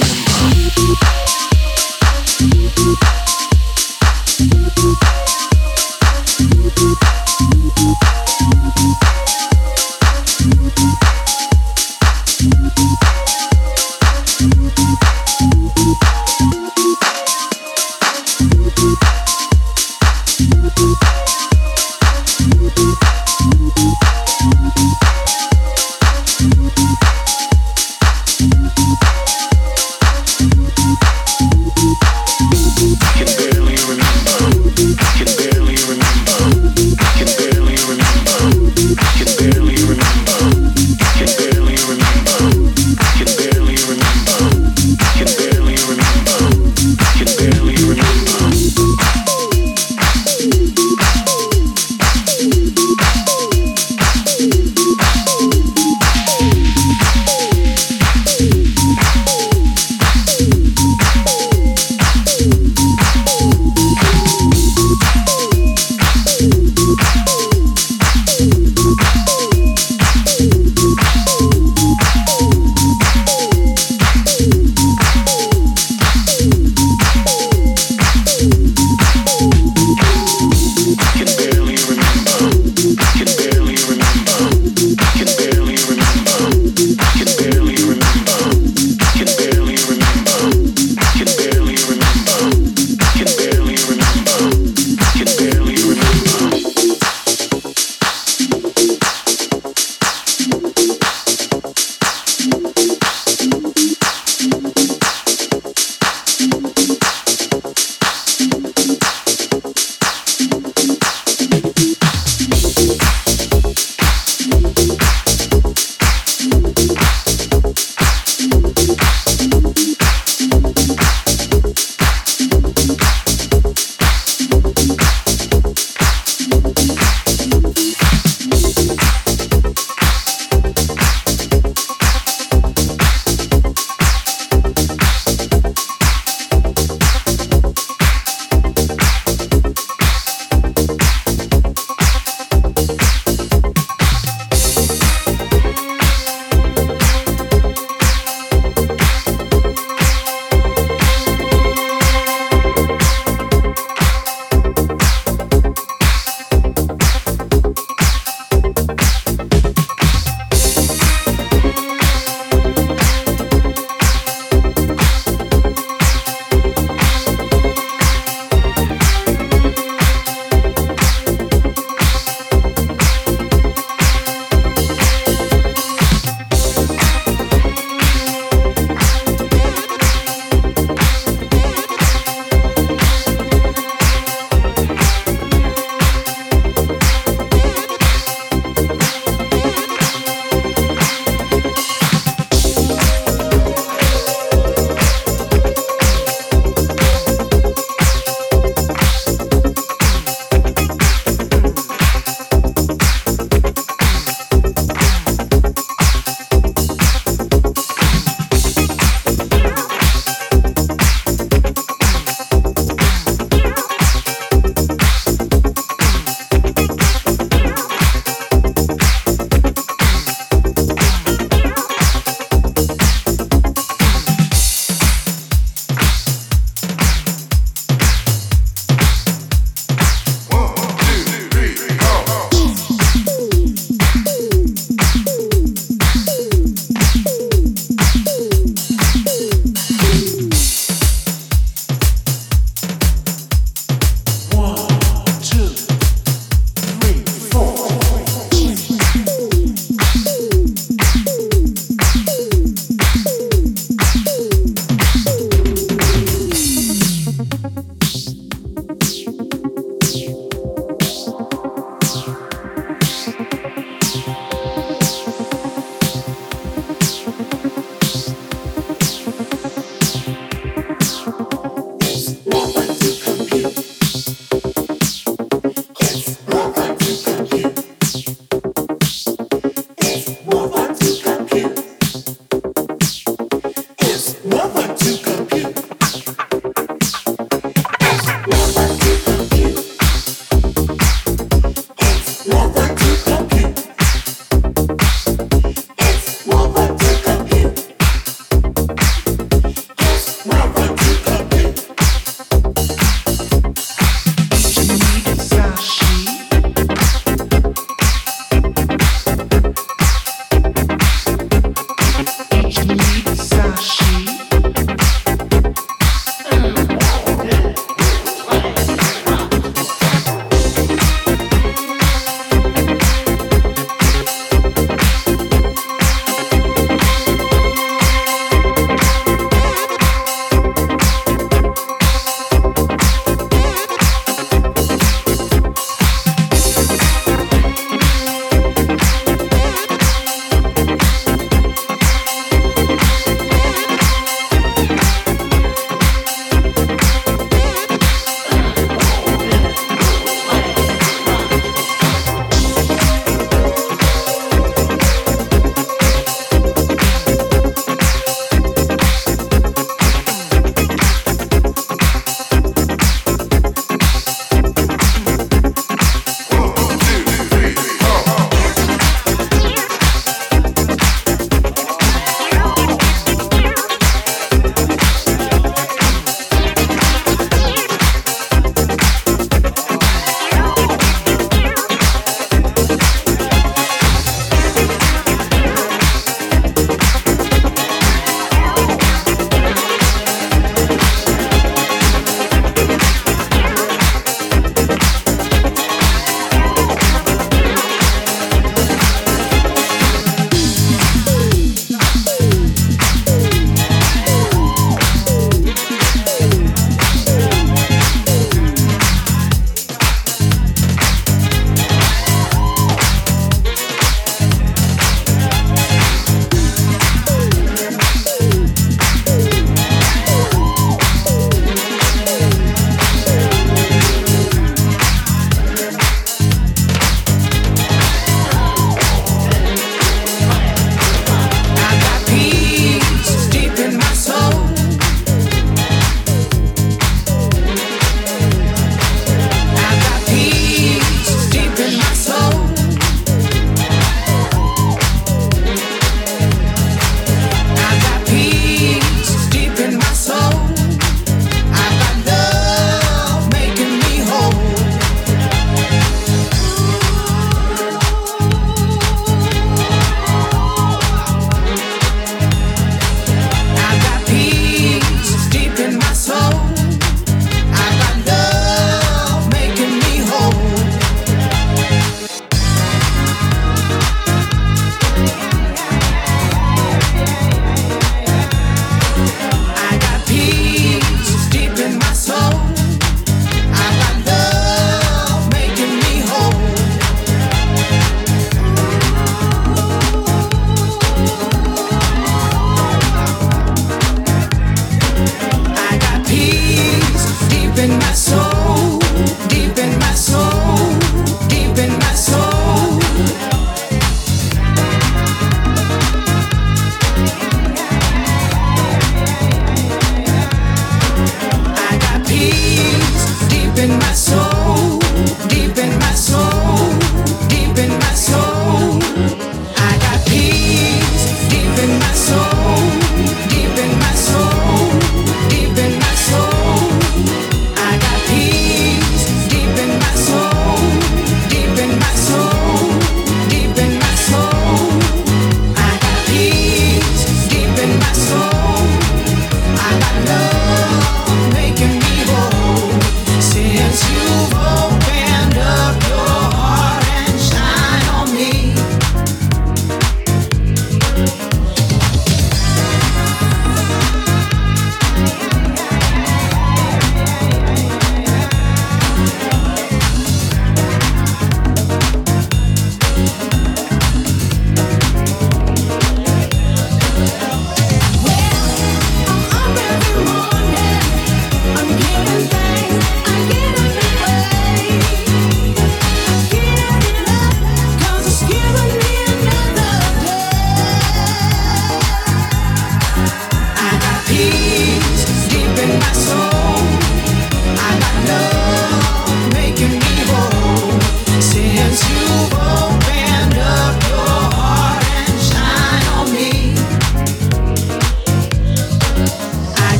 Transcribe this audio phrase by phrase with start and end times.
[0.00, 1.59] can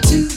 [0.00, 0.31] to